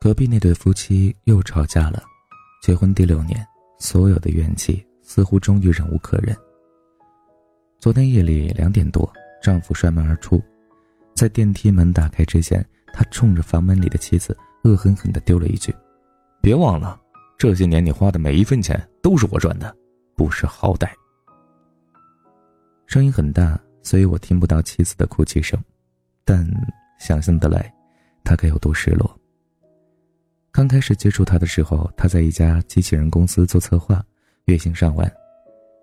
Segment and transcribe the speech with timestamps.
[0.00, 2.02] 隔壁那对夫妻又吵架了。
[2.62, 3.46] 结婚第六年，
[3.78, 6.34] 所有的怨气似乎终于忍无可忍。
[7.78, 9.12] 昨天夜里两点多，
[9.42, 10.42] 丈夫摔门而出，
[11.14, 14.34] 在电梯门打开之前，他冲着房门里的妻子
[14.64, 15.74] 恶狠狠地丢了一句
[16.40, 16.98] ：“别忘了，
[17.36, 19.76] 这些年你花的每一分钱都是我赚的，
[20.16, 20.88] 不识好歹。”
[22.88, 25.62] 声音很大，所以我听不到妻子的哭泣声，
[26.24, 26.42] 但
[26.98, 27.70] 想象得来，
[28.24, 29.19] 他该有多失落。
[30.52, 34.04] 刚开始接触他的时候，他在一家机器人公司做策划，
[34.46, 35.10] 月薪上万，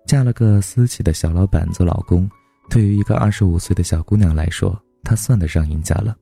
[0.06, 2.28] 嫁了个私企的小老板做老公。
[2.68, 6.14] 对于一个二十五岁的小姑娘来说，她算得上赢家了。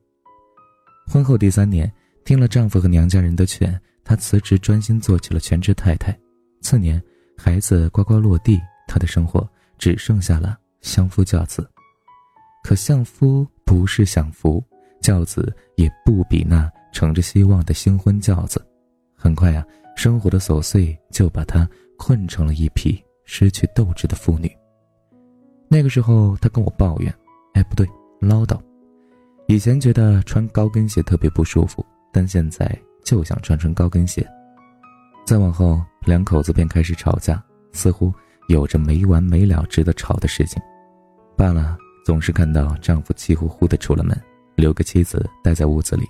[1.05, 1.91] 婚后第三年，
[2.23, 6.17] 听了丈夫和娘家人的劝，她辞职专心做起了全职太太。
[6.61, 7.03] 次年，
[7.37, 11.69] 孩子呱呱落地，她的生活只剩下了相夫教子。
[12.63, 14.63] 可相夫不是享福，
[15.01, 16.71] 教子也不比那。
[16.91, 18.65] 乘着希望的新婚轿子，
[19.15, 24.51] 很快啊，生活的琐碎就把她困成了一匹失去斗志的妇女。
[25.69, 27.13] 那个时候，她跟我抱怨
[27.53, 27.87] ：“哎，不对，
[28.19, 28.59] 唠叨。
[29.47, 32.69] 以前觉得穿高跟鞋特别不舒服，但现在
[33.03, 34.27] 就想穿穿高跟鞋。”
[35.25, 37.43] 再往后，两口子便开始吵架，
[37.73, 38.13] 似乎
[38.47, 40.61] 有着没完没了值得吵的事情。
[41.35, 44.17] 罢了，总是看到丈夫气呼呼的出了门，
[44.55, 46.05] 留个妻子待在屋子里。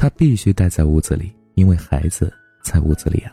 [0.00, 3.30] 他必须待在屋子里，因为孩子在屋子里啊。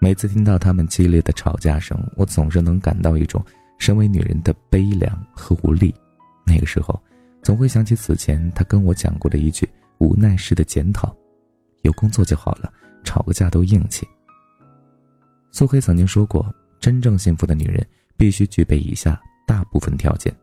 [0.00, 3.44] 每次听到他们激烈的吵架声，我总是能感到一种
[3.78, 5.94] 身为女人的悲凉和无力。
[6.46, 6.98] 那个时候，
[7.42, 11.14] 总会想起此前他跟我讲过的一句无奈式的检讨
[11.84, 12.72] ：“有工作就好了，
[13.04, 14.08] 吵个架都硬气。”
[15.52, 17.86] 苏黑曾经说过，真正幸福的女人
[18.16, 20.34] 必须具备以下大部分条件：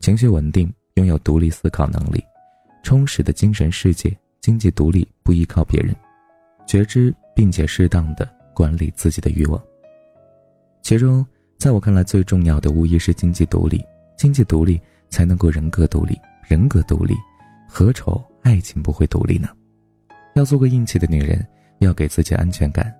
[0.00, 2.24] 情绪稳定，拥有独立思考能力。
[2.82, 5.94] 充实的精神世界，经济独立，不依靠别人，
[6.66, 9.62] 觉知并且适当的管理自己的欲望。
[10.82, 11.24] 其中，
[11.58, 13.82] 在我看来最重要的无疑是经济独立。
[14.14, 17.14] 经济独立才能够人格独立，人格独立，
[17.68, 19.48] 何愁爱情不会独立呢？
[20.34, 21.44] 要做个硬气的女人，
[21.78, 22.94] 要给自己安全感。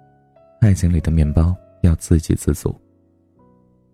[0.61, 2.71] 爱情里的面包要自给自足。《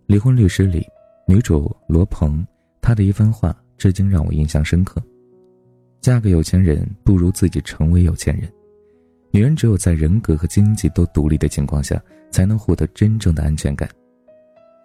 [0.07, 0.87] 离婚律师》里，
[1.27, 2.47] 女主罗鹏，
[2.81, 5.03] 她的一番话至今让我印象深刻。
[6.01, 8.51] 嫁个有钱人不如自己成为有钱人。
[9.31, 13.89] 女人只有在人格和经济都独立的情况下，才能获得真正的安全感。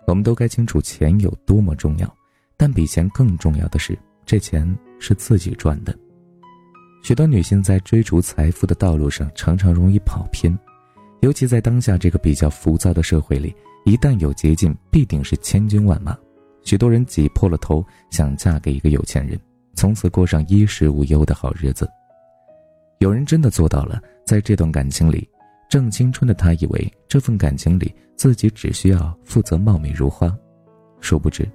[0.06, 2.14] 我们都该清楚钱有多么重要，
[2.58, 5.98] 但比钱更重要的是，这钱是自己赚的。
[7.02, 10.58] 许多女性在追逐财富的道路上，常常容易跑偏，
[11.22, 16.18] 尤其在当下这个比较浮躁的社会里，一旦有捷径，必定是千军万马。
[16.64, 19.40] 许多人挤破了头想嫁给一个有钱人。
[19.76, 21.90] 从此过上衣食无忧的好日子。
[23.00, 25.28] 有人真的做到了，在这段感情里，
[25.70, 30.34] 正青春的他以为这份感情里自己只需要负责貌美如花，
[31.02, 31.50] 殊不知，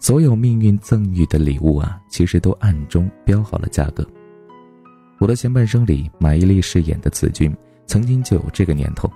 [0.00, 4.06] 所有命运赠予的礼物啊，其实都暗中标好了价格。
[5.18, 7.54] 我的前半生里，马伊琍饰演的子君
[7.86, 9.10] 曾经就有这个念头。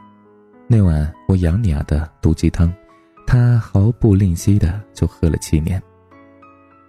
[0.67, 2.73] 那晚我养你啊的毒鸡汤，
[3.27, 5.83] 他毫不吝惜的就喝了七年。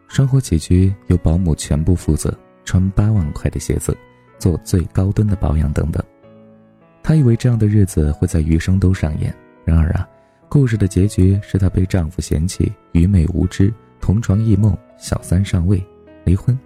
[0.07, 2.33] 生活起居由保姆全部负责，
[2.63, 3.97] 穿八万块的鞋子，
[4.37, 6.03] 做最高端的保养等等。
[7.03, 10.07] 她以为这样的日子会在余生都上演，然而啊，
[10.47, 15.83] 故事的结局是她被丈夫嫌弃，愚昧无知，同床异梦，小三上位，
[16.23, 16.57] 离婚，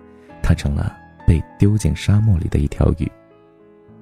[0.42, 0.96] 她成了
[1.26, 3.12] 被丢进沙漠里的一条鱼。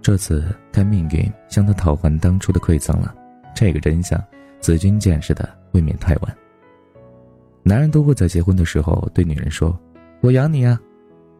[0.02, 3.16] 这次该命运向她讨还当初的馈赠了。
[3.56, 4.22] 这个真相，
[4.59, 6.38] 子君见识的未免太晚。
[7.67, 9.78] 男人都会在结婚的时候对女人说
[10.23, 10.79] ：“我养你啊。”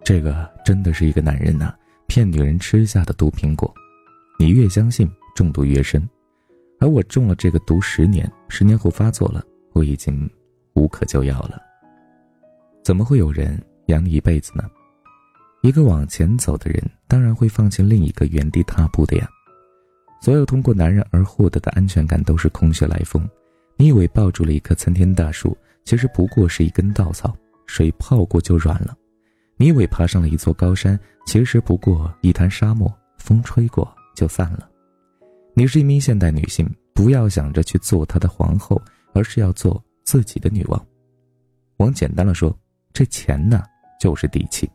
[0.04, 1.74] 这个真的是一个男人呐，
[2.06, 3.74] 骗女人吃下的毒苹果。
[4.38, 6.06] 你越相信，中毒越深。
[6.82, 10.30] 而我中了这个毒十年，十年后发作了，我已经
[10.74, 11.62] 无可救药了。
[12.84, 14.66] 怎么会有人养你一辈子呢？
[15.62, 19.30] 一个往前走的人，当然会放弃另一个原地踏步的呀。
[20.22, 23.26] 所有通过男人而获得的安全感都是空穴来风。
[23.78, 25.58] 你以为抱住了一棵参天大树？
[25.88, 27.34] 其实不过是一根稻草，
[27.66, 28.94] 水泡过就软了；
[29.56, 34.70] 你以为爬上了一座高山，其实不过一滩沙漠，风吹过就散了。
[35.54, 38.82] 你是一名现代女性，不要想着去做她的皇后，
[39.14, 40.86] 而是要做自己的女王。
[41.78, 42.54] 往简单了说，
[42.92, 43.64] 这钱呢，
[43.98, 44.70] 就是底气，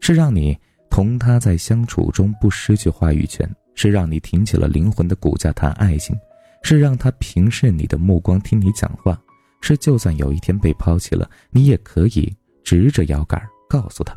[0.00, 0.54] 是让你
[0.90, 6.14] 同他在相处中不失去话语权，是让你挺起了灵魂的骨架谈爱情，
[6.62, 9.18] 是让他平视你的目光听你讲话。
[9.60, 12.34] 是，就算有一天被抛弃了，你也可以
[12.64, 14.14] 直着腰杆告诉他：“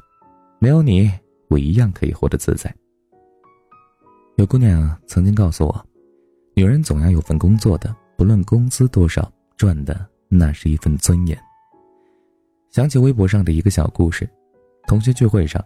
[0.60, 1.12] 没有你，
[1.50, 2.74] 我一样可以活得自在。”
[4.38, 5.86] 有姑娘曾经告诉我，
[6.56, 11.38] 女人总要有份工作的，不论工资多少，赚的那是一份尊严。
[12.72, 14.28] 想起微博上的一个小故事，
[14.88, 15.64] 同学聚会上，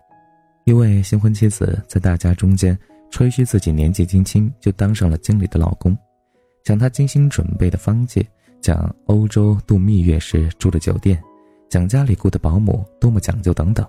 [0.65, 2.77] 一位新婚妻子在大家中间
[3.09, 5.97] 吹嘘自己年纪轻轻就当上了经理的老公，
[6.65, 8.27] 讲她精心准备的方戒，
[8.61, 11.21] 讲欧洲度蜜月时住的酒店，
[11.69, 13.85] 讲家里雇的保姆多么讲究等等。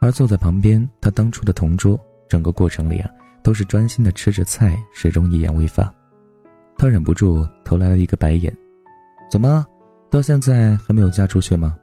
[0.00, 1.98] 而坐在旁边，他当初的同桌，
[2.28, 3.10] 整个过程里啊，
[3.42, 5.92] 都是专心的吃着菜，始终一言未发。
[6.76, 8.54] 他忍不住投来了一个白眼
[9.30, 9.64] ：“怎么，
[10.10, 11.76] 到现在还没有嫁出去吗？”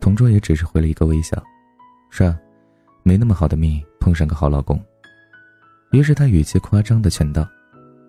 [0.00, 1.42] 同桌也只是回了一个微笑
[2.10, 2.38] ：“是啊，
[3.02, 4.80] 没那么好的命碰上个好老公。”
[5.92, 7.48] 于是他语气夸张的劝道：“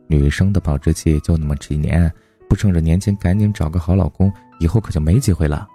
[0.07, 2.11] 女生的保质期就那么几年，
[2.49, 5.67] 不趁着年轻赶紧找个好老公，以后可就没机会了。”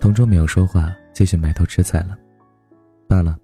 [0.00, 0.94] 同桌没有说话。
[1.16, 2.14] 继续埋头吃菜了。
[3.08, 3.38] 罢了，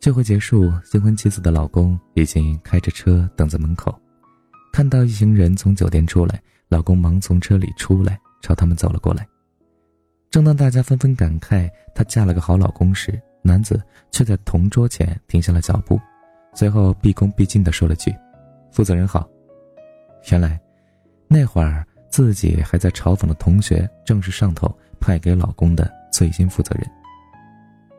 [0.00, 3.98] 聚会结束，新婚妻子的老公已经开着车等在门口。
[4.70, 6.38] 看到一行人从酒店出来，
[6.68, 9.26] 老公忙从车里出来，朝他们走了过来。
[10.28, 15.98] 正当大家纷纷感慨她嫁了个好老公时，男子却在同桌前停下了脚步，
[16.52, 18.14] 随后毕恭毕敬地说了句
[18.70, 19.26] ：“负责人好。”
[20.30, 20.60] 原来，
[21.32, 24.68] 那会儿自己还在嘲讽的同学，正是上头
[24.98, 25.88] 派给老公的。
[26.12, 26.84] 最新负责人。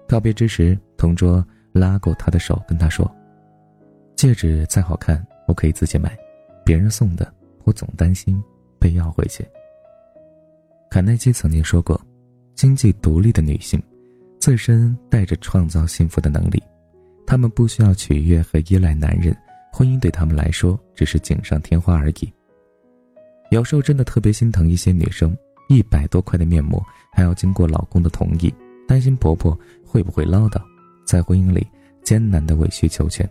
[0.06, 3.10] 告别之时，同桌拉过他的手，跟他说
[4.18, 6.16] ：“戒指再好看，我可以自己买，
[6.66, 7.34] 别人送的，
[7.64, 8.44] 我总担心
[8.78, 9.48] 被要回去。”
[10.92, 12.00] 卡耐基曾经说过
[12.54, 13.82] ：“经济独立的女性，
[14.42, 16.62] 自身带着创造幸福的能力，
[17.26, 19.34] 她们不需要取悦和依赖男人，
[19.72, 22.34] 婚姻对她们来说只是锦上添花而已。”
[23.52, 25.36] 有时候真的特别心疼一些女生。
[25.68, 26.84] 一百多块的面膜
[27.14, 28.54] 还要经过老公的同意，
[28.86, 30.62] 担心婆婆会不会唠叨，
[31.06, 31.66] 在婚姻里
[32.04, 33.30] 艰难的委曲求全。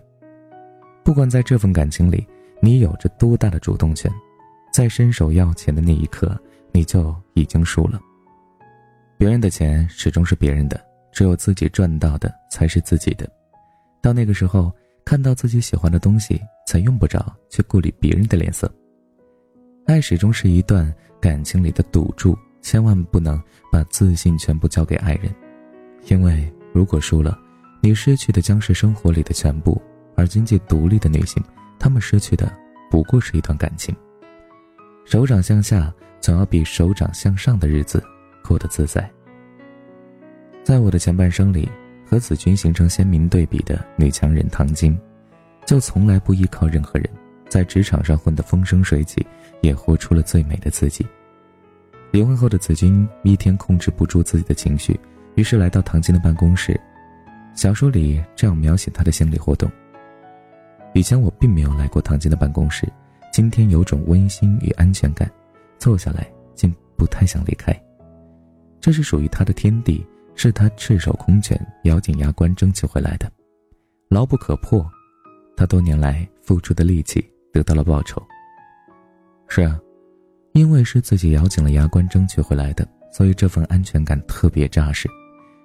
[1.04, 2.26] 不管在这份感情里，
[2.62, 4.10] 你有着多大的主动权，
[4.72, 6.34] 在伸手要钱的那一刻，
[6.72, 8.00] 你就已经输了。
[9.18, 10.82] 别人的钱始终是别人的，
[11.12, 13.28] 只有自己赚到的才是自己的。
[14.00, 14.72] 到那个时候，
[15.04, 18.70] 看到自己喜欢的东西，才用不着去顾虑别人的脸色。
[19.90, 20.92] 爱始终是一段。
[21.20, 23.38] 感情里的赌注，千万不能
[23.70, 25.34] 把自信全部交给爱人，
[26.06, 27.38] 因为如果输了，
[27.82, 29.82] 你失去的将是生活里的全部。
[30.16, 31.42] 而经济独立的女性，
[31.78, 32.50] 她们失去的
[32.90, 33.94] 不过是一段感情。
[35.04, 38.02] 手掌向下，总要比手掌向上的日子
[38.42, 39.10] 过得自在。
[40.64, 41.68] 在我的前半生里，
[42.06, 44.98] 和子君形成鲜明对比的女强人唐晶，
[45.66, 47.10] 就从来不依靠任何人。
[47.50, 49.26] 在职场上混得风生水起，
[49.60, 51.06] 也活出了最美的自己。
[52.10, 54.98] 离婚后的子君一天控制不住自己的情绪，
[55.34, 56.78] 于是来到唐晶的办公室。
[57.54, 59.70] 小说里这样描写他的心理活动：
[60.94, 62.86] 以前我并没有来过唐晶的办公室，
[63.32, 65.30] 今天有种温馨与安全感，
[65.78, 67.72] 坐下来竟不太想离开。
[68.80, 73.30] 这是属于他的天地，是他赤手空拳、咬紧牙关争取回来的，
[74.08, 74.88] 牢不可破。
[75.56, 77.24] 他多年来付出的力气。
[77.52, 78.22] 得到了报酬。
[79.52, 79.76] 是啊，
[80.52, 85.08] 因为是自己咬紧了牙关争取回来的，所以这份安全感特别扎实，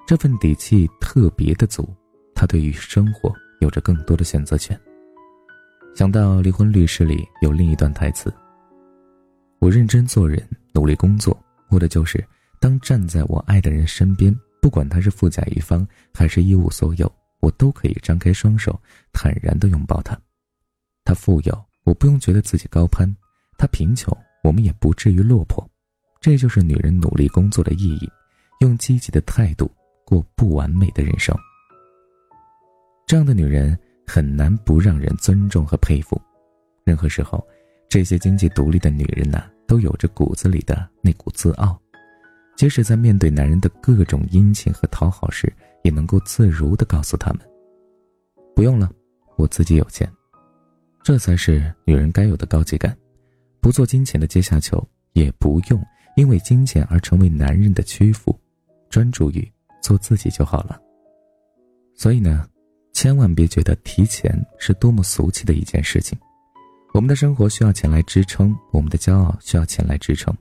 [0.08, 1.88] 这份底气特别的足。
[2.34, 3.32] 他对于生活
[3.62, 4.78] 有着更多的选择权。
[5.96, 8.34] 想到《离婚律师》里有另一段台词
[9.62, 10.42] ：“我认真做人，
[10.74, 12.26] 努力工作，为的就是
[12.60, 17.10] 当站在我爱的人身边，不管他是富甲一方还是一无所有，
[17.40, 18.82] 我都可以张开双手，
[19.14, 20.20] 坦然地拥抱他。
[21.04, 21.56] 他富有。”
[21.86, 23.08] 我不用觉得自己高攀，
[23.58, 25.68] 她贫穷，我们也不至于落魄。
[26.22, 28.10] 这就是女人努力工作的意义，
[28.60, 29.70] 用积极的态度
[30.06, 31.36] 过不完美的人生。
[33.06, 36.20] 这样的女人很难不让人尊重和佩服。
[36.84, 37.46] 任何时候，
[37.88, 41.80] 这些经济独立的女人呐，都有着骨子里的那股自傲，
[42.56, 45.52] 即使在面对男人的各种殷勤和讨好时，
[45.84, 47.42] 也能够自如地告诉他们
[48.56, 48.90] ：“不用了，
[49.36, 50.12] 我自己有钱。”
[51.04, 52.98] 这才是女人该有的高级感，
[53.66, 55.84] 不做金钱的阶下囚，也不用
[56.16, 58.40] 因为金钱而成为男人的屈服，
[58.92, 60.80] 专注于做自己就好了。
[61.96, 62.48] 所以呢，
[62.94, 66.16] 千万别觉得提钱是多么俗气的一件事情。
[66.94, 70.32] 我们的生活需要钱来支撑，我们的骄傲需要钱来支撑，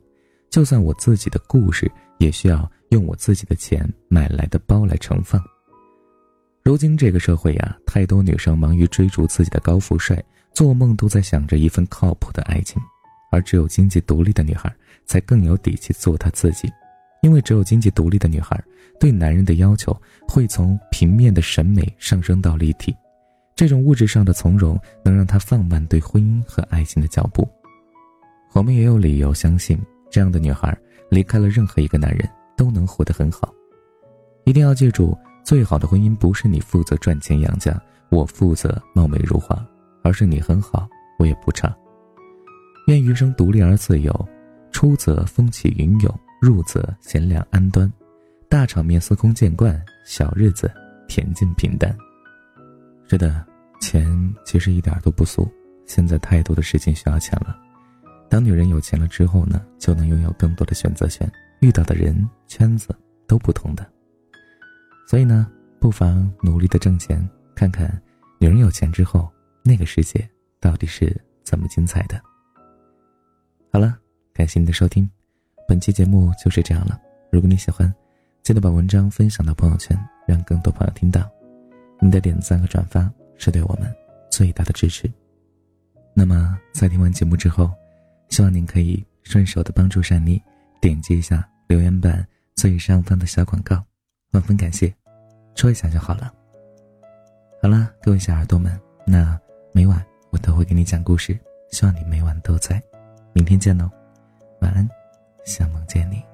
[0.51, 5.43] 就算我自己的故事，也需要用我自己的钱买来的包来盛放。
[6.63, 10.23] 如今这个社会呀，太多女生忙于追逐自己的高富帅。
[10.53, 12.81] 做梦都在想着一份靠谱的爱情，
[13.35, 14.73] 而只有经济独立的女孩
[15.05, 16.73] 才更有底气做她自己，
[17.21, 18.63] 因为只有经济独立的女孩
[19.01, 22.95] 对男人的要求会从平面的审美上升到立体，
[23.57, 27.45] 这种物质上的从容能让她放慢对婚姻和爱情的脚步。
[28.53, 29.77] 我们也有理由相信，
[30.09, 30.73] 这样的女孩
[31.11, 33.53] 离开了任何一个男人都能活得很好。
[34.45, 37.77] 一定要记住，最好的婚姻不是你负责赚钱养家，
[38.11, 39.61] 我负责貌美如花，
[40.05, 40.89] 而是你很好，
[41.19, 41.75] 我也不差。
[42.87, 44.29] 愿余生独立而自由，
[44.71, 47.91] 出则风起云涌，入则贤良安端，
[48.49, 50.71] 大场面司空见惯，小日子
[51.09, 51.97] 恬静平淡。
[53.09, 53.45] 是的，
[53.81, 55.51] 钱其实一点都不俗。
[55.87, 57.57] 现在太多的事情需要钱了。
[58.29, 62.95] 当女人有钱了之后呢，就能拥有更多的选择权，遇到的人圈子
[63.27, 63.87] 都不同的。
[65.07, 65.47] 所以呢，
[65.79, 68.01] 不妨努力的挣钱，看看
[68.39, 69.31] 女人有钱之后，
[69.63, 70.29] 那个世界
[70.61, 71.15] 到底是
[71.45, 72.21] 怎么精彩的。
[73.75, 73.99] 好了，
[74.33, 75.11] 感谢你的收听，
[75.67, 76.97] 本期节目就是这样了。
[77.29, 77.93] 如果你喜欢，
[78.41, 81.29] 记得把文章分享到朋友圈，让更多朋友听到。
[82.01, 83.93] 你的点赞和转发是对我们
[84.31, 85.11] 最大的支持。
[86.15, 87.69] 那么，在听完节目之后，
[88.29, 90.41] 希望您可以顺手的帮助善妮
[90.81, 93.85] 点击一下留言板最上方的小广告，
[94.31, 94.95] 万分感谢，
[95.57, 96.33] 戳一下就好了。
[97.61, 99.37] 好了，各位小耳朵们，那
[99.73, 100.01] 每晚
[100.31, 101.37] 我都会给你讲故事，
[101.73, 102.81] 希望你每晚都在。
[103.35, 103.91] 明天见喽，
[104.61, 104.89] 晚安，
[105.45, 106.34] 想梦见你。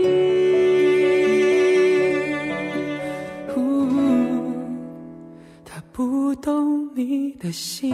[6.31, 7.93] 不懂你的心，